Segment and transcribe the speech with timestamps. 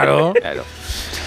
[0.00, 0.32] Claro.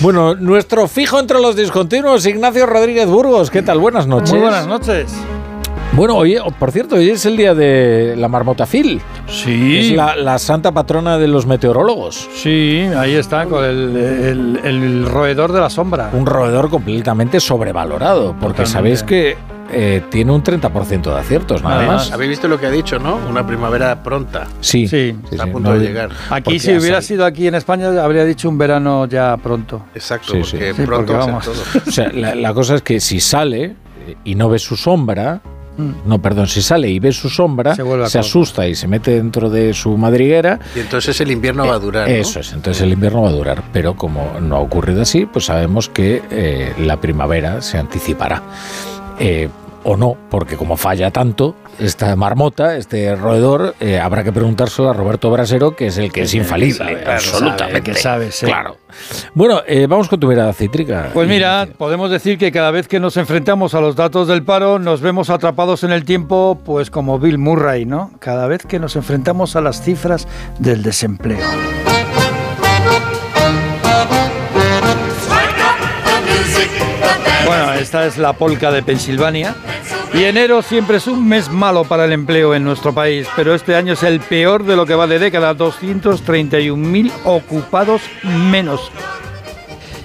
[0.00, 3.50] Bueno, nuestro fijo entre los discontinuos, Ignacio Rodríguez Burgos.
[3.50, 3.78] ¿Qué tal?
[3.78, 4.30] Buenas noches.
[4.32, 5.12] Muy buenas noches.
[5.92, 9.00] Bueno, oye, por cierto, hoy es el día de la marmotafil.
[9.28, 9.78] Sí.
[9.78, 12.28] Es la, la santa patrona de los meteorólogos.
[12.34, 16.10] Sí, ahí está, con el, el- el roedor de la sombra.
[16.12, 18.72] Un roedor completamente sobrevalorado, porque Totalmente.
[18.72, 19.36] sabéis que
[19.70, 22.12] eh, tiene un 30% de aciertos, nada más.
[22.12, 23.16] Habéis visto lo que ha dicho, ¿no?
[23.28, 24.46] Una primavera pronta.
[24.60, 25.16] Sí, Sí.
[25.30, 26.10] Está a punto de llegar.
[26.30, 29.82] Aquí, si hubiera sido aquí en España, habría dicho un verano ya pronto.
[29.94, 31.44] Exacto, Sí, porque Sí, pronto porque vamos.
[31.44, 31.62] todo.
[31.86, 33.64] O sea, la, la cosa es que si sale
[34.06, 35.40] eh, y no ve su sombra,
[35.76, 35.90] Mm.
[36.08, 37.74] no, perdón, si sale y ve su sombra,
[38.06, 40.60] Se asusta y se mete dentro de su madriguera.
[40.76, 42.08] Y entonces el invierno va a durar.
[42.08, 42.14] ¿no?
[42.14, 43.60] Eso es, entonces el invierno va a durar.
[43.72, 48.40] Pero como no ha ocurrido así, pues sabemos que eh, la primavera se anticipará.
[49.18, 49.48] Eh,
[49.84, 54.92] o no, porque como falla tanto esta marmota, este roedor, eh, habrá que preguntárselo a
[54.92, 57.64] Roberto Brasero, que es el que es infalible, sabe, claro, absolutamente.
[57.64, 58.46] sabe, que sabe, sí.
[58.46, 58.78] Claro.
[59.34, 61.10] Bueno, eh, vamos con tu mirada cítrica.
[61.12, 64.78] Pues mira, podemos decir que cada vez que nos enfrentamos a los datos del paro
[64.78, 68.12] nos vemos atrapados en el tiempo, pues como Bill Murray, ¿no?
[68.20, 70.26] Cada vez que nos enfrentamos a las cifras
[70.58, 71.44] del desempleo.
[77.46, 79.54] Bueno, esta es la polca de Pensilvania.
[80.14, 83.74] Y enero siempre es un mes malo para el empleo en nuestro país, pero este
[83.74, 88.90] año es el peor de lo que va de década, 231.000 ocupados menos.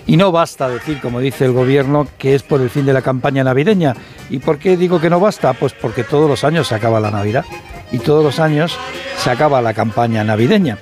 [0.07, 3.03] Y no basta decir, como dice el gobierno, que es por el fin de la
[3.03, 3.95] campaña navideña.
[4.31, 5.53] ¿Y por qué digo que no basta?
[5.53, 7.45] Pues porque todos los años se acaba la Navidad
[7.91, 8.75] y todos los años
[9.17, 10.79] se acaba la campaña navideña.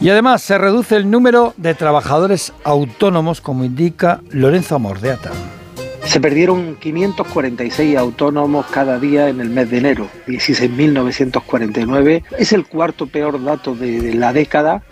[0.00, 5.32] Y además se reduce el número de trabajadores autónomos, como indica Lorenzo Amordeata.
[6.08, 12.24] Se perdieron 546 autónomos cada día en el mes de enero, 16.949.
[12.38, 14.82] Es el cuarto peor dato de, la década.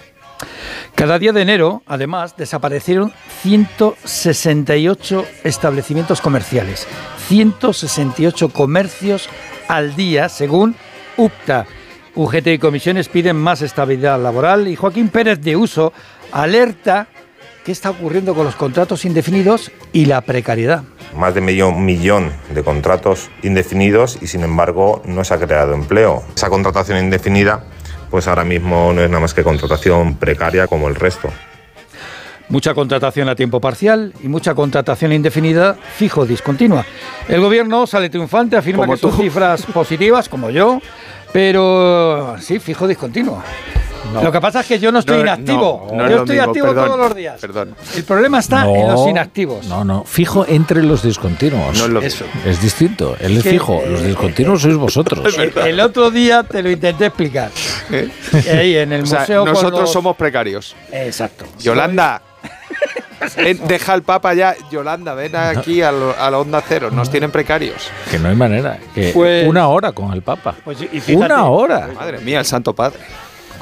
[0.94, 6.86] Cada día de enero, además, desaparecieron 168 establecimientos comerciales,
[7.28, 9.30] 168 comercios
[9.68, 10.76] al día, según
[11.16, 11.66] UPTA.
[12.14, 15.94] UGT y comisiones piden más estabilidad laboral y Joaquín Pérez de Uso
[16.30, 17.08] alerta
[17.66, 20.84] qué está ocurriendo con los contratos indefinidos y la precariedad.
[21.16, 26.22] Más de medio millón de contratos indefinidos y sin embargo no se ha creado empleo.
[26.36, 27.64] Esa contratación indefinida
[28.08, 31.28] pues ahora mismo no es nada más que contratación precaria como el resto.
[32.48, 36.86] Mucha contratación a tiempo parcial y mucha contratación indefinida fijo discontinua.
[37.26, 39.22] El gobierno sale triunfante, afirma Como que son tú.
[39.22, 40.80] cifras positivas, como yo,
[41.32, 42.86] pero sí, fijo
[44.14, 45.88] Lo que pasa es que yo no estoy No, inactivo.
[45.90, 47.40] no, no es yo estoy mismo, activo perdón, todos los días.
[47.40, 47.74] perdón.
[47.96, 49.66] El problema está en los inactivos.
[49.66, 51.76] No, no, fijo entre los discontinuos.
[51.78, 52.24] No es lo Eso.
[52.44, 55.36] Es distinto, él es que, fijo, los eh, discontinuos sois vosotros.
[55.38, 57.50] El, el otro día te lo intenté explicar.
[57.90, 58.08] ¿Eh?
[58.52, 59.44] Ahí en el O sea, museo.
[59.44, 60.74] nosotros los- somos precarios.
[60.92, 61.44] Exacto.
[61.60, 62.22] Yolanda.
[63.66, 64.54] deja al Papa ya.
[64.70, 66.90] Yolanda, ven aquí a, lo- a la onda cero.
[66.90, 67.90] Nos tienen precarios.
[68.10, 68.78] Que no hay manera.
[68.94, 70.54] Que Pues- una hora con el Papa.
[70.64, 71.88] Pues, y fíjate, una hora.
[71.94, 72.98] Madre mía, el Santo Padre.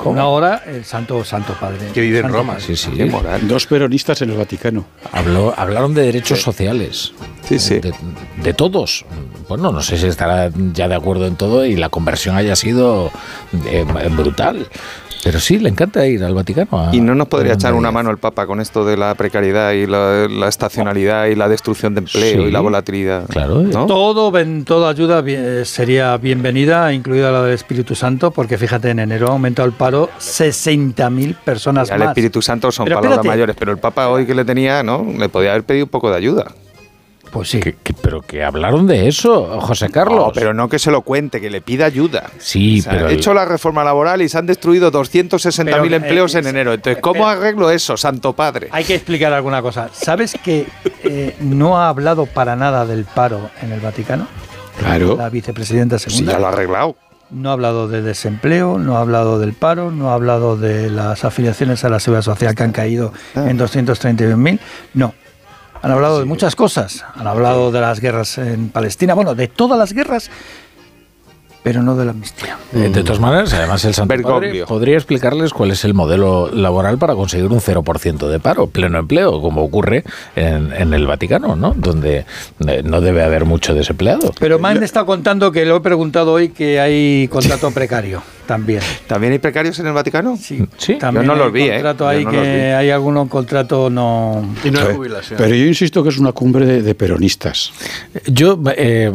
[0.05, 1.89] Una hora, el Santo Santo Padre.
[1.93, 2.55] Que vive en Roma.
[2.55, 2.65] Padre.
[2.67, 2.91] Sí, sí.
[2.97, 3.47] Qué moral.
[3.49, 4.85] Dos peronistas en el Vaticano.
[5.13, 7.13] Habló, hablaron de derechos sociales.
[7.49, 7.79] Sí, sí.
[7.81, 7.93] De,
[8.43, 9.05] de todos.
[9.49, 13.11] Bueno, no sé si estará ya de acuerdo en todo y la conversión haya sido
[13.67, 13.85] eh,
[14.17, 14.67] brutal.
[15.23, 16.69] Pero sí, le encanta ir al Vaticano.
[16.89, 19.73] a- Y no nos podría echar una mano el Papa con esto de la precariedad
[19.73, 22.49] y la, la estacionalidad y la destrucción de empleo Sí.
[22.49, 23.27] y la volatilidad.
[23.29, 23.63] Claro.
[23.63, 23.87] ¿no?
[23.87, 25.25] Todo, ven- toda ayuda
[25.65, 30.09] sería bienvenida, incluida la del Espíritu Santo, porque fíjate, en enero ha aumentado el paro
[30.19, 32.09] 60.000 personas Y al más.
[32.09, 33.29] Espíritu Santo son Pero palabras espérate.
[33.37, 35.05] mayores, pero el Papa hoy que le tenía, ¿no?
[35.19, 36.47] Le podía haber pedido un poco de ayuda.
[37.33, 37.59] Pues sí.
[37.59, 40.27] Que- que- pero que hablaron de eso, José Carlos.
[40.29, 42.31] No, pero no que se lo cuente, que le pida ayuda.
[42.39, 43.09] Sí, O sea, pero.
[43.09, 46.73] he hecho la reforma laboral y se han destruido 260.000 Pero, empleos eh, en enero.
[46.75, 48.69] Entonces, ¿cómo arreglo eso, Santo Padre?
[48.71, 49.89] Hay que explicar alguna cosa.
[49.93, 50.67] ¿Sabes que
[51.03, 54.29] eh, no ha hablado para nada del paro en el Vaticano?
[54.79, 55.17] Claro.
[55.17, 56.33] La vicepresidenta Sí, segunda.
[56.33, 56.97] ya lo ha arreglado.
[57.31, 61.25] No ha hablado de desempleo, no ha hablado del paro, no ha hablado de las
[61.25, 63.47] afiliaciones a la seguridad social que han caído Ah.
[63.49, 64.61] en 231.000.
[64.93, 65.15] No.
[65.83, 67.05] Han hablado de muchas cosas.
[67.15, 70.31] Han hablado de las guerras en Palestina, bueno, de todas las guerras,
[71.65, 72.57] pero no de la amnistía.
[72.73, 76.99] Eh, De todas maneras, además el Santo Padre podría explicarles cuál es el modelo laboral
[76.99, 80.05] para conseguir un 0% de paro, pleno empleo, como ocurre
[80.37, 81.73] en, en el Vaticano, ¿no?
[81.75, 82.27] Donde
[82.69, 84.33] eh, no debe haber mucho desempleado.
[84.39, 88.83] Pero me han estado contando que lo he preguntado hoy que hay contrato precario también.
[89.07, 90.37] ¿También hay precarios en el Vaticano?
[90.37, 90.97] Sí, Sí.
[90.97, 91.83] también Yo no los hay vi, ¿eh?
[92.07, 92.47] ahí no los vi.
[92.47, 95.39] que hay algunos contrato no Y no hay Pero- jubilación.
[95.39, 97.73] Pero yo insisto que es una cumbre de, de peronistas.
[98.27, 99.11] Yo eh,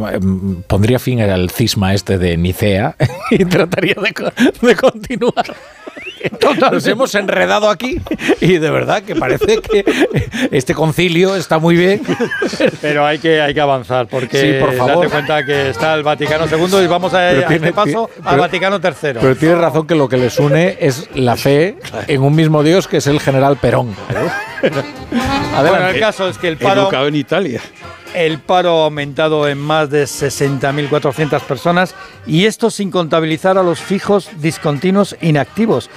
[0.65, 2.95] pondría fin al cisma este de Nicea
[3.31, 4.13] y trataría de,
[4.67, 5.45] de continuar.
[6.71, 7.97] Nos hemos enredado aquí
[8.41, 9.85] y de verdad que parece que
[10.51, 12.01] este concilio está muy bien.
[12.81, 14.95] Pero hay que, hay que avanzar porque Sí, por favor.
[14.97, 18.09] date cuenta que está el Vaticano II y vamos a, Pero a tiene- este paso
[18.13, 19.13] ti- al pero- Vaticano III.
[19.21, 21.77] Pero tiene razón que lo que les une es la fe
[22.07, 23.95] en un mismo Dios que es el general Perón.
[24.61, 27.61] bueno, el caso es que el paro, Educado en Italia.
[28.13, 31.95] El paro ha aumentado en más de 60.400 personas
[32.25, 35.89] y esto sin contabilizar a los fijos discontinuos inactivos,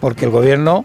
[0.00, 0.84] porque el gobierno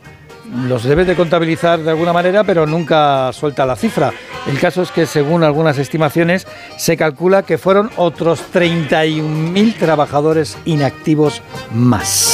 [0.68, 4.14] los debe de contabilizar de alguna manera, pero nunca suelta la cifra.
[4.48, 6.48] El caso es que según algunas estimaciones
[6.78, 11.42] se calcula que fueron otros 31.000 trabajadores inactivos
[11.74, 12.27] más.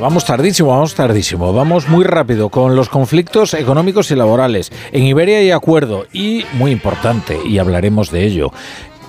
[0.00, 4.72] Vamos tardísimo, vamos tardísimo, vamos muy rápido con los conflictos económicos y laborales.
[4.92, 8.52] En Iberia hay acuerdo y, muy importante, y hablaremos de ello,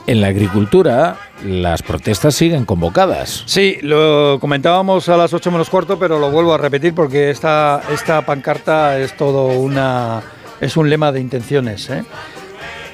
[0.08, 3.44] en la agricultura las protestas siguen convocadas.
[3.46, 7.82] Sí, lo comentábamos a las 8 menos cuarto, pero lo vuelvo a repetir porque esta,
[7.94, 10.22] esta pancarta es todo una.
[10.60, 11.90] es un lema de intenciones.
[11.90, 12.04] ¿eh?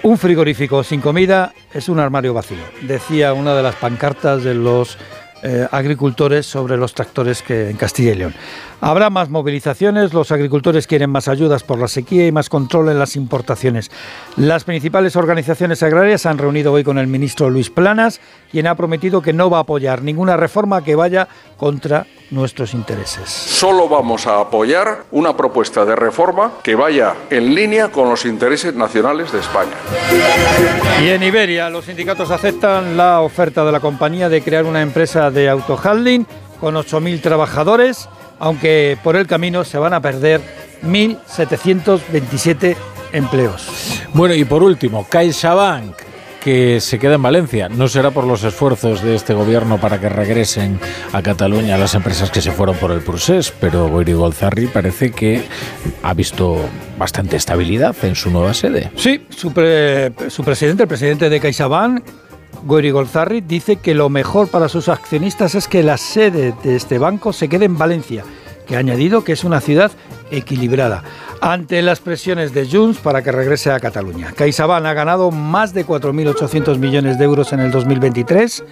[0.04, 4.98] Un frigorífico sin comida es un armario vacío, decía una de las pancartas de los
[5.44, 8.34] eh, agricultores sobre los tractores que en Castilla y León.
[8.80, 12.98] Habrá más movilizaciones, los agricultores quieren más ayudas por la sequía y más control en
[12.98, 13.92] las importaciones.
[14.38, 18.76] Las principales organizaciones agrarias se han reunido hoy con el ministro Luis Planas, quien ha
[18.76, 23.30] prometido que no va a apoyar ninguna reforma que vaya contra nuestros intereses.
[23.30, 28.74] Solo vamos a apoyar una propuesta de reforma que vaya en línea con los intereses
[28.76, 29.76] nacionales de España.
[31.02, 35.32] Y en Iberia, los sindicatos aceptan la oferta de la compañía de crear una empresa
[35.32, 36.26] de autohandling
[36.60, 38.10] con 8.000 trabajadores,
[38.40, 40.42] aunque por el camino se van a perder
[40.84, 42.76] 1.727
[43.12, 44.02] empleos.
[44.14, 45.96] Bueno, y por último, CaixaBank,
[46.44, 47.70] que se queda en Valencia.
[47.70, 50.80] No será por los esfuerzos de este gobierno para que regresen
[51.14, 55.44] a Cataluña las empresas que se fueron por el procés, pero Goiri Golzarri parece que
[56.02, 56.58] ha visto
[56.98, 58.92] bastante estabilidad en su nueva sede.
[58.96, 62.04] Sí, su, pre- su presidente, el presidente de CaixaBank,
[62.66, 66.98] Goiri Golzarri, dice que lo mejor para sus accionistas es que la sede de este
[66.98, 68.24] banco se quede en Valencia,
[68.68, 69.92] que ha añadido que es una ciudad
[70.32, 71.04] equilibrada.
[71.46, 74.32] Ante las presiones de Junts para que regrese a Cataluña.
[74.32, 78.64] CaixaBank ha ganado más de 4.800 millones de euros en el 2023,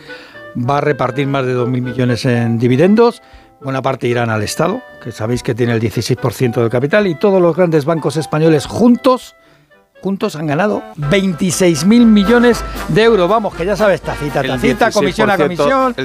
[0.57, 3.21] va a repartir más de 2.000 millones en dividendos,
[3.61, 7.41] buena parte irán al Estado, que sabéis que tiene el 16% del capital, y todos
[7.41, 9.35] los grandes bancos españoles juntos
[10.01, 13.29] juntos han ganado 26.000 millones de euros.
[13.29, 15.95] Vamos, que ya sabes, tacita, tacita, comisión a 16%, comisión.